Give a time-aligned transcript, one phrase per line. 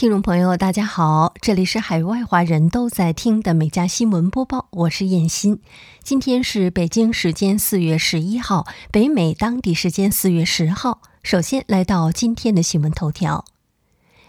[0.00, 5.60] 听众朋友，大家好，这里是海外华人都在听的美家新闻播报，我是燕欣。
[6.02, 11.02] 今天是北京时间四月十一号，北美当地时间四月十号。
[11.22, 13.44] 首先来到今天的新闻头条。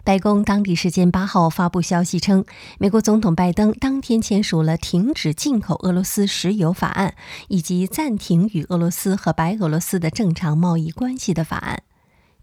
[0.04, 2.44] 白宫当地时间八号发布消息称，
[2.78, 7.16] 美国总统拜登当天签署了停止进口俄罗斯石油法案，
[7.48, 11.84] 以及暂停与俄罗斯和白俄罗斯的正常贸易关系的法案。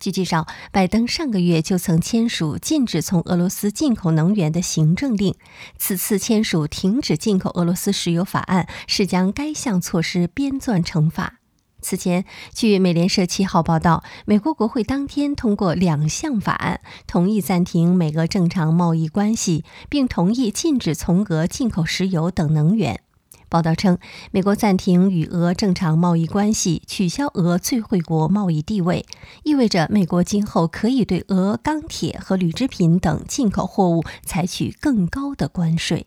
[0.00, 5.34] 据介绍，拜登上个月就曾签署禁止从俄罗斯进口能源的行政令。
[5.76, 11.40] 此次签署停止进口俄罗斯石油法案，是将该项措施编纂成法。
[11.80, 23.00] 此前，据美联社七号报道，美国国会当天通过两项法案，同意暂停美俄正常贸易关系，并同意禁止从俄进口石油等能源。
[23.48, 23.98] 报道称，
[24.30, 29.06] 美国暂停与俄正常贸易关系，取消俄最惠国贸易地位，
[29.42, 36.06] 意味着美国今后可以对俄钢铁和铝制品等进口货物采取更高的关税。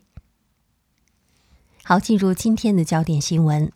[1.84, 3.72] 好，进入今天的焦点新闻。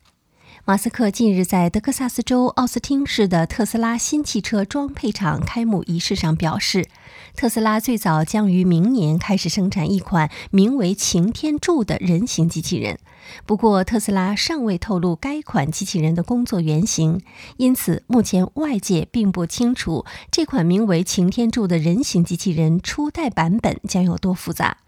[0.69, 6.89] 马斯克近日在德克萨斯州奥斯汀市的特斯拉新汽车装配厂开幕仪式上表示，
[7.37, 12.99] 特斯拉最早将于明年开始生产一款名为“擎天柱”的人形机器人。
[13.47, 17.21] 不过，特斯拉尚未透露该款机器人的工作原型，
[17.59, 24.79] 因此目前外界并不清楚这款名为“擎天柱”的人形机器人初代版本将有多复杂。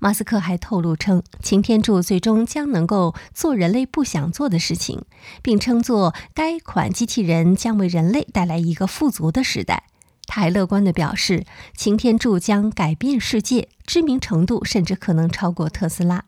[0.00, 5.02] 马斯克还透露称，擎天柱最终将能够做人类不想做的事情，
[5.42, 9.84] 并称作该款机器人将为人类带来一个富足的时代。
[10.26, 16.24] 他还乐观地表示，擎天柱将改变世界，知名程度甚至可能超过特斯拉。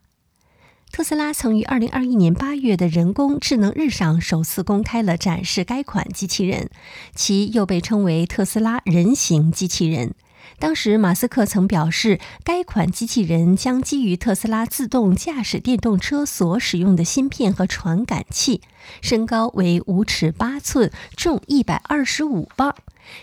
[0.90, 6.70] 特斯拉曾于2021年8月的人工智能日上首次公开了展示该款机器人，
[7.14, 10.14] 其又被称为特斯拉人形机器人。
[10.60, 18.60] 当时，马斯克曾表示，该款机器人将基于特斯拉自动驾驶电动车所使用的芯片和传感器，
[19.00, 22.74] 身高为五尺八寸，重一百二十五磅，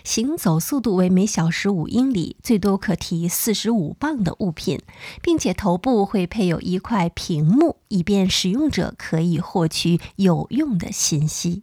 [0.02, 4.80] 行走速度为每小时五英里，最多可提四十五磅的物品，
[5.22, 11.62] 并且头部会配有一块屏幕，以便使用者可以获取有用的信息。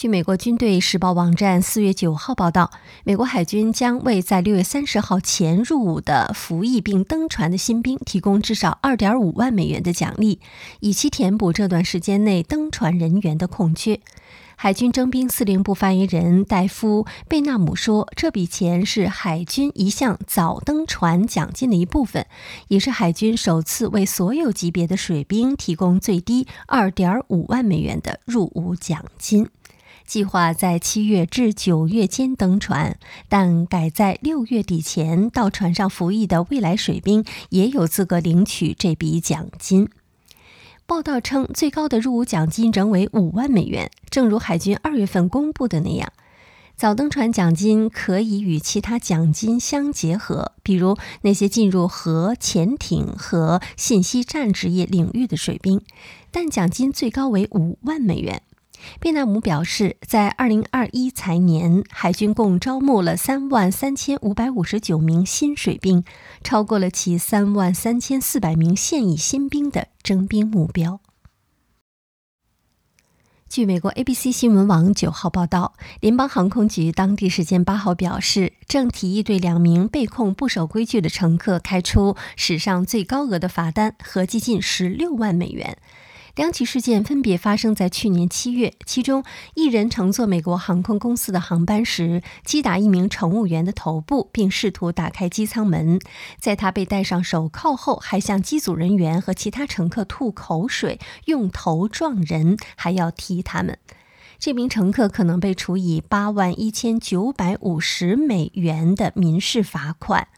[0.00, 2.70] 据美国军队时报网站四月九号报道，
[3.04, 10.40] 美国海军将为在六月三十号前入伍的服役并登船的新兵提供至少二点五万美元的奖励，
[10.80, 14.00] 以期填补这段时间内登船人员的空缺。
[14.56, 22.24] 海军征兵司令部发言人戴夫·贝纳姆说：“这笔钱是海军一项早登船奖金的一部分，
[22.68, 29.46] 也是海军首次为所有级别的水兵提供最低二点五万美元的入伍奖金。”
[30.10, 32.98] 计划在七月至九月间登船，
[33.28, 39.88] 但改在六月底前到船上服役的未来水兵也有资格领取这笔奖金。
[40.84, 43.88] 报道称，最高的入伍奖金仍为五万美元。
[44.10, 46.12] 正如海军二月份公布的那样，
[46.74, 55.80] 早登船奖金可以与其他奖金相结合，比如那些进入核潜艇和信息战职业领域的水兵，
[56.32, 58.42] 但奖金最高为五万美元。
[58.98, 66.04] 贝纳姆表示，在二零二一财年，海军共招募了三万三千五百五十九名新水兵，
[66.42, 71.00] 超过了其三万三千四百名现役新兵的征兵目标。
[73.48, 85.78] 据美国 ABC 新闻网九号报道，联邦航空局当地时间八号表示，正提议对两名被控不守规矩的乘客开出史上最高额的罚单，合计近十六万美元。
[86.36, 89.24] 两起事件分别发生在去年七月，其中
[89.54, 96.00] 一人乘坐美国航空公司的航班时击打一名乘务员的头部，并试图打开机舱门。
[96.38, 103.78] 在他被戴上手铐后，还向机组人员和其他乘客吐口水，用头撞人，还要踢他们。
[104.38, 110.28] 这名乘客可能被处以八万一千九百五十美元的民事罚款。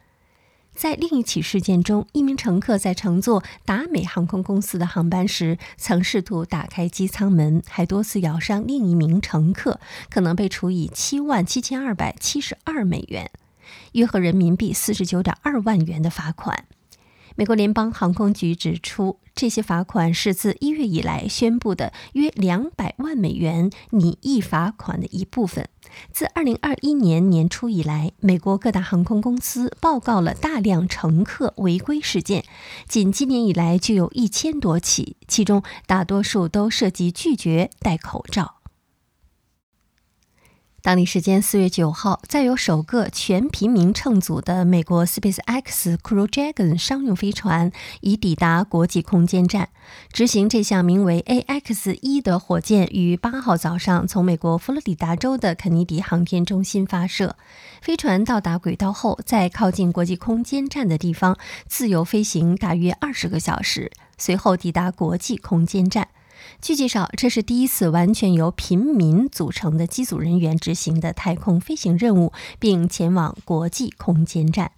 [0.75, 9.79] 在另一起事件中，一名乘客在乘坐达美航空公司的航班时，曾试图打开机舱门，还多次咬伤另一名乘客，
[10.11, 13.31] 可能被处以七万七千二百七十二美元，
[13.93, 16.65] 约合人民币四十九点二万元的罚款。
[17.37, 25.69] 美国联邦航空局指出，这些罚款是自一月以来宣布的约两百万美元拟议罚款的一部分。
[26.13, 32.45] 自二零二一年年初以来，美国各大航空公司报告了大量乘客违规事件，
[32.87, 38.62] 仅今年以来就有一千多起，其中大多数都涉及拒绝戴口罩。
[40.83, 47.71] 当地时间四月九号，载有首个全平民乘组的美国 SpaceX Crew Dragon 商用飞船
[48.01, 49.69] 已抵达国际空间站，
[50.13, 57.37] 执行这项名为 AX 一的火箭，于八号早上从美国佛罗里达州的肯尼迪航天中心发射。
[57.81, 61.39] 飞船到达轨道后，在靠近国际空间站的地方
[61.69, 66.09] 自由飞行大约二十个小时，随后抵达国际空间站。
[66.61, 74.73] 据介绍，这是第一次完全由平民组成的机组人员执行的太空飞行任务，并前往国际空间站。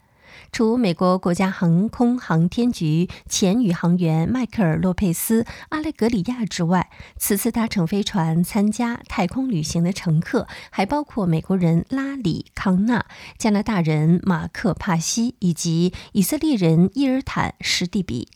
[0.50, 13.05] 除美国国家航空航天局前宇航员迈克尔·洛佩斯·阿莱格里亚之外，此次搭乘飞船参加太空旅行的乘客还包括美国人拉里·康纳、
[13.37, 18.29] 加拿大人马克·帕西以及以色列人伊尔坦·施蒂比。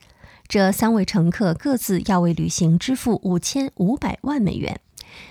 [0.48, 4.80] 这三位乘客各自要为旅行支付五千五百万美元。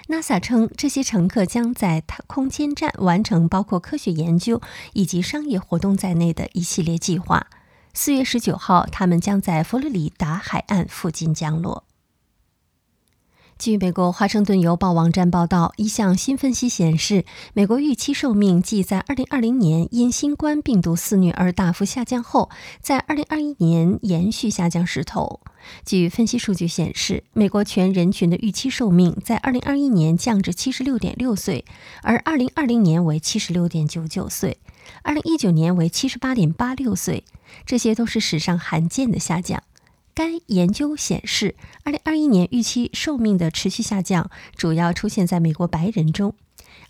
[0.09, 4.61] NASA 称，这些乘客将在空间站完成包括科学研究
[4.93, 7.47] 以及商业活动在内的一系列计划。
[7.95, 11.83] 四月十九号，他们将在佛罗里达海岸附近降落。
[13.59, 22.51] 据美国《华盛顿邮报》网站报道，一项新分析显示，美国预期寿命继在2020年因新冠病毒肆虐而大幅下降后，
[22.81, 25.39] 在2021年延续下降势头。
[25.83, 31.65] 据分析数据显示，美国全人群的预期寿命在2021年降至76.6岁，
[32.03, 34.59] 而2020年为76.99岁
[35.03, 37.23] ，2019年为78.86岁，
[37.65, 39.63] 这些都是史上罕见的下降。
[40.17, 41.53] 该研究显示
[41.85, 46.33] ，2021年预期寿命的持续下降主要出现在美国白人中。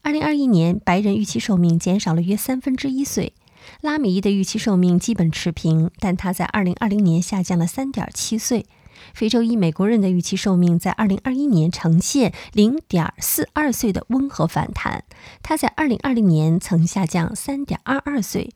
[0.04, 3.34] 2021年，白人预期寿命减少了约三分之一岁。
[3.82, 8.66] 拉米伊的预期寿命基本持平，但他在2020年下降了3.7岁。
[9.14, 15.04] 非洲裔美国人的预期寿命在2021年呈现0.42岁的温和反弹，
[15.44, 18.52] 他在2020年曾下降3.22岁。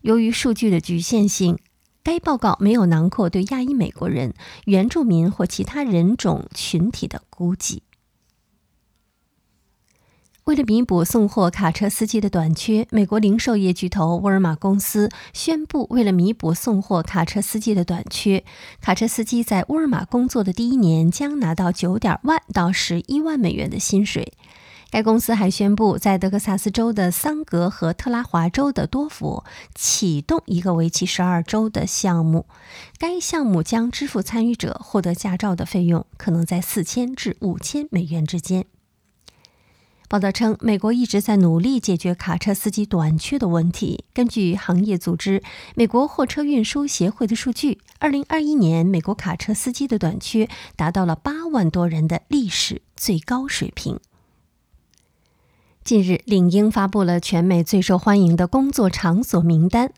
[0.00, 1.58] 由于数据的局限性。
[2.04, 4.34] 该报告没有囊括对亚裔美国人、
[4.66, 7.82] 原住民或其他人种群体的估计。
[10.44, 18.44] 为了弥补送货卡车司机的短缺，美国零售业巨头沃尔玛公司宣布，为了弥补送货卡车司机的短缺，
[18.82, 24.34] 卡车司机在沃尔玛工作的第一年将拿到九点万到十一万美元的薪水。
[24.94, 29.44] 该公司还宣布，在德克萨斯州的桑格和特拉华州的多佛
[29.74, 32.46] 启动一个为期十二周的项目。
[32.96, 38.66] 该项目将支付参与者获得驾照的费用，可能在四千至五千美元之间。
[40.08, 44.04] 报道称，美国一直在努力解决卡车司机短缺的问题。
[44.14, 45.42] 根据行业组织
[45.74, 53.98] 美国货车运输协会的数据，二零二一年美国卡车司机的短缺达到了八万多人的历史最高水平。
[55.84, 59.92] 近日，领英发布了全美最受欢迎的工作场所名单，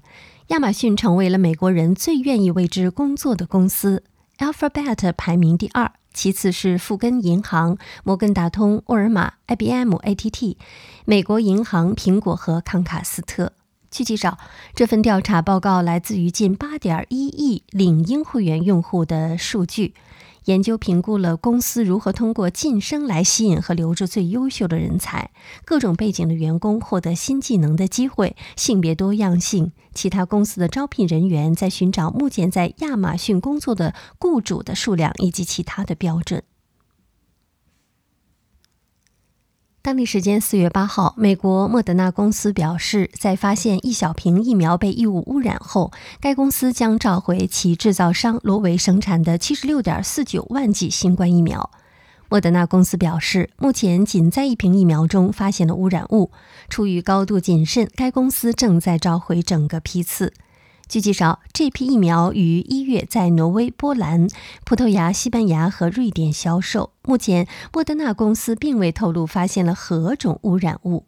[0.49, 4.03] 亚马逊成为了美国人最愿意为之工作的公司
[4.38, 10.56] ，Alphabet 排名第二，其次是富根银行、摩根大通、沃尔玛、IBM、ATT、
[11.05, 13.53] 美国银行、苹果和康卡斯特。
[13.89, 14.39] 据介绍，
[14.75, 19.94] 这份调查报告来自于近8.1亿领英会员用户的数据。
[20.46, 25.31] 研究评估了公司如何通过晋升来吸引和留住最优秀的人才，
[25.64, 36.44] 各种背景的员工获得新技能的机会，性别多样性，其他公司的招聘人员在寻找目前在亚马逊工作的雇主的数量以及其他的标准。
[39.86, 51.70] 当地时间四月八号，美国莫德纳公司表示，在发现一小瓶疫苗被异物污染后，该公司将召回其制造商罗维生产的七十六点四九万剂新冠疫苗。
[52.28, 56.32] 莫德纳公司表示，目前仅在一瓶疫苗中发现了污染物，
[56.69, 60.32] 出于高度谨慎，该公司正在召回整个批次。
[60.88, 64.28] 据介绍，这批疫苗于一月在挪威、波兰、
[64.64, 66.93] 葡萄牙、西班牙和瑞典销售。
[67.02, 71.06] 目前，莫德纳公司并未透露发现了何种污染物。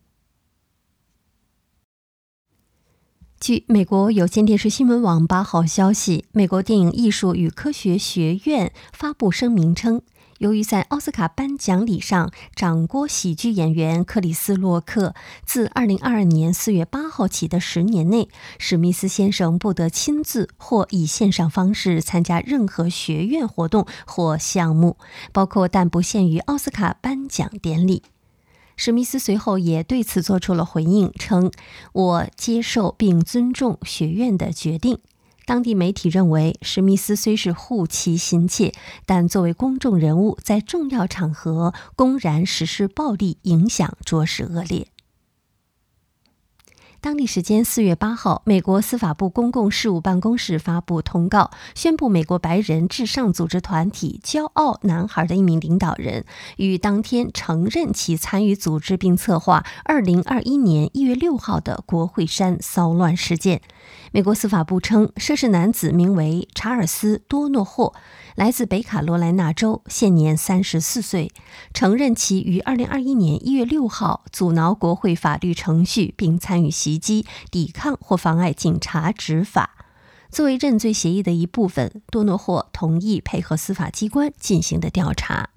[3.39, 10.03] 据美国有线电视新闻网八号消息，美国电影艺术与科学学院发布声明称。
[10.39, 15.13] 由于在奥斯卡颁奖礼上掌掴喜剧演员克里斯·洛克，
[15.45, 24.97] 自2022年4月8号起的十年内，史密斯先生不得亲自或以线上方式参加任何学院活动或项目，
[25.33, 28.05] 包括但不限于奥斯卡颁奖典礼。
[28.77, 31.51] 史密斯随后也对此做出了回应，称
[31.93, 35.01] ：“我接受并尊重学院的决定。”
[35.49, 38.75] 当地媒体认为，史密斯虽是护妻心切，
[39.07, 44.89] 但作为公众人物，在重要场合公然实施暴力，影响着实恶劣。
[47.01, 56.25] 当地时间四月八号，美国司法部公共事务办公室发布通告，宣布美国白人至上组织团体“骄傲男孩”的一名领导人
[56.57, 63.63] 于当天承认其参与组织并策划二零二一年一月六号的国会山骚乱事件。
[64.11, 67.95] 美国司法部称，涉事男子名为查尔斯·多诺霍，
[68.35, 71.31] 来自北卡罗来纳州，现年三十四岁，
[71.73, 79.85] 承认其于二零二一年一月六号阻挠国会法律程序，并参与袭击、抵抗或妨碍警察执法。
[80.31, 85.51] 作为认罪协议的一部分，多诺霍同意配合司法机关进行的调查。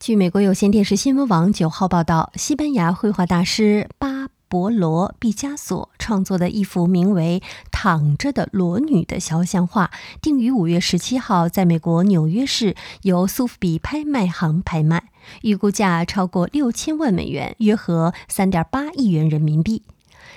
[0.00, 4.28] 据美国有线电视新闻网九号报道，西班牙绘画大师巴。
[4.46, 7.42] 博罗·毕加索创作的一幅名为
[7.72, 9.90] 《躺着的裸女》的肖像画，
[10.22, 15.10] 定于五月十七号在美国纽约市由苏富比拍卖行拍卖，
[15.42, 19.82] 预估价超过六千万美元，约合三点八亿元人民币。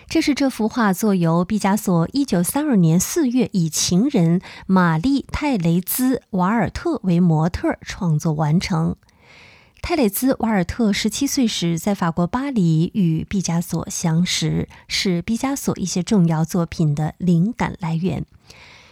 [0.10, 8.96] 这是这幅画作由毕加索一九三二年四月以情人玛丽·泰雷兹·瓦尔特为模特创作完成。
[9.82, 18.26] 泰雷兹·瓦尔特十七岁时在法国巴黎与毕加索相识，是毕加索一些重要作品的灵感来源。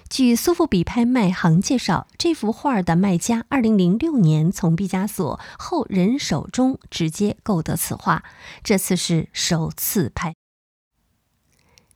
[0.08, 8.24] 据苏富比拍卖行介绍，这幅画的卖家二零零六年从毕加索后人手中直接购得此画，
[8.64, 10.34] 这次是首次拍。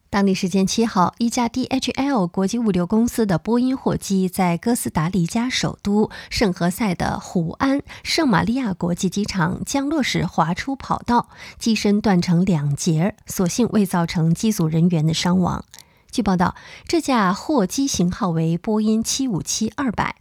[0.10, 15.64] 当地时间七号，一架 DHL 国际物流公司的波音货机在哥斯达黎加首都圣何塞的胡安圣玛利亚国际机场降落时滑出跑道，机身断成两截，所幸未造成机组人员的伤亡。
[16.12, 16.56] 据报道，
[16.88, 20.12] 这架货机型号为波音757-200，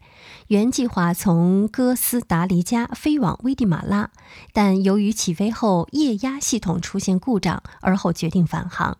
[0.48, 4.10] 原计划从哥斯达黎加飞往危地马拉，
[4.52, 8.98] 但由于起飞后液压系统出现故障，而后决定返航。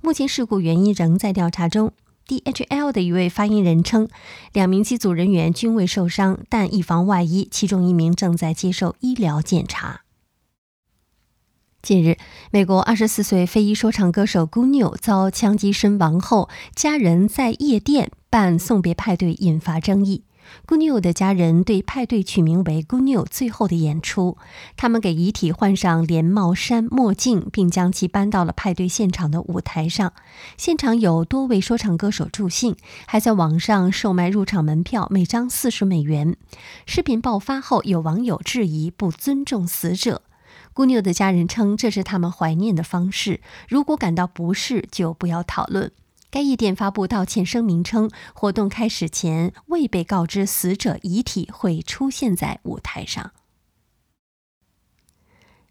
[0.00, 1.92] 目前事故原因仍在调查中。
[2.26, 4.08] DHL 的一位发言人称，
[4.54, 10.03] 两名机组人员均未受伤，但以防万一，其中一名正在接受医疗检查。
[11.84, 12.16] 近日，
[12.50, 20.24] 美国24岁非裔说唱歌手 Gunyo 遭枪击身亡后，家人在夜店办送别派对，引发争议。
[20.66, 24.38] g u n i o 的家人对派对取名为 g u n i o 最后的演出。
[24.78, 30.14] 他们给遗体换上连帽衫、墨镜，并将其搬到了派对现场的舞台上。
[30.56, 32.76] 现场有多位说唱歌手助兴，
[33.06, 36.34] 还在网上售卖入场门票，每张四十美元。
[36.86, 40.22] 视频爆发后，有网友质疑不尊重死者。
[40.74, 45.92] G u n i o 的家人称这是他们怀念的方式，如果感到不适，就不要讨论。
[46.30, 53.30] 该夜店发布道歉声明称，活动开始前未被告知死者遗体会出现在舞台上。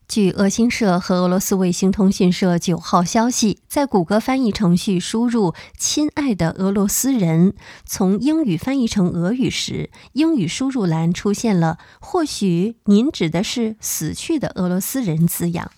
[0.08, 7.56] 据俄新社和俄罗斯卫星通讯社九号消息，在谷歌翻译程序输入“亲爱的俄罗斯人”
[7.86, 15.72] 从英语翻译成俄语时，英语输入栏出现了“或许您指的是死去的俄罗斯人”字样。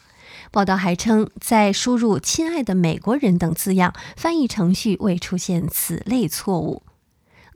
[0.51, 6.83] 报道还称，在输入“亲爱的美国人”等字样，翻译程序未出现此类错误。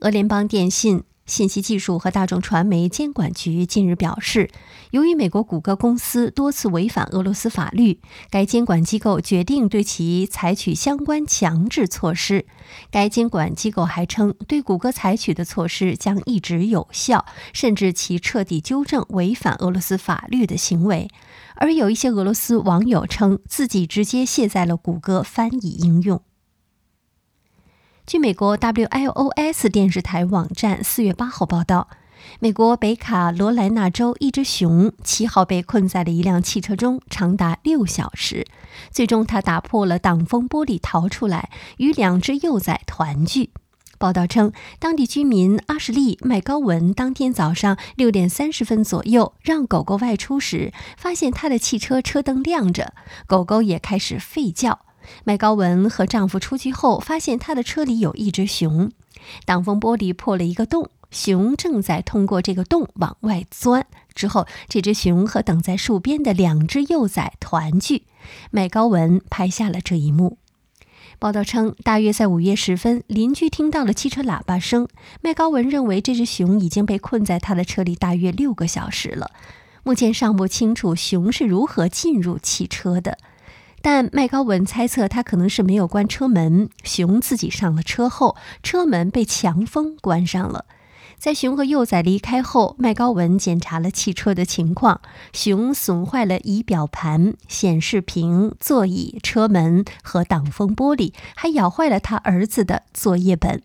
[0.00, 4.50] 俄联邦电信、信息技术和大众传媒监管局近日表示，
[4.90, 12.46] 由于美国谷歌公司多次违反俄罗斯法律，该监管机构决定对其采取相关强制措施。
[12.90, 21.08] 该监管机构还称，对谷歌采取的措施将一直有效，甚至其彻底纠正违反俄罗斯法律的行为。
[21.54, 26.20] 而有一些俄罗斯网友称自己直接卸载了谷歌翻译应用。
[28.10, 31.86] 据美国 WLOS 电视台网站四月八号报道，
[32.40, 38.48] 美国北卡罗来纳州一只熊七号被困在了一辆汽车中长达六小时，
[38.90, 43.50] 最终它打破了挡风玻璃逃出来，与两只幼崽团聚。
[43.96, 52.92] 报道称，当地居民阿什利·麦高文当天早上六点三十分左右让狗狗外出时，发现他的汽车车灯亮着，
[53.28, 54.80] 狗狗也开始吠叫。
[55.24, 58.90] 麦高文和丈夫出去后，发现他的车里有一只熊，
[59.44, 63.86] 挡风玻璃破了一个洞，熊正在通过这个洞往外钻。
[64.14, 68.04] 之后，这只熊和等在树边的两只幼崽团聚。
[68.50, 70.38] 麦高文拍下了这一幕。
[71.18, 74.88] 报道称，大约在午夜时分，邻居听到了汽车喇叭声。
[75.20, 79.30] 麦高文认为这只熊已经被困在他的车里大约六个小时了。
[79.82, 83.18] 目前尚不清楚熊是如何进入汽车的，
[83.82, 90.66] 但麦高文猜测他可能是没有关车门，熊自己上了车后，车门被强风关上了。
[91.16, 95.02] 在熊和幼崽离开后，麦高文检查了汽车的情况。
[95.34, 103.62] 熊损坏了仪表盘、显示屏、座椅、车门和挡风玻璃，还咬坏了他儿子的作业本。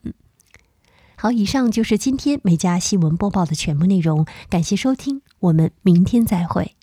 [1.15, 4.25] 好，以上就是今天美家新闻播报的全部内容。
[4.49, 6.75] 感谢收听，我们明天再会。